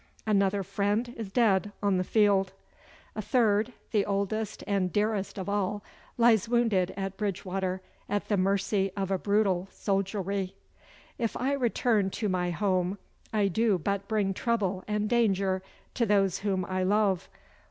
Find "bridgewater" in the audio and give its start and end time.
7.17-7.81